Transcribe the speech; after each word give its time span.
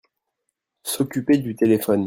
S'occuper 0.81 1.37
du 1.37 1.53
téléphone. 1.55 1.99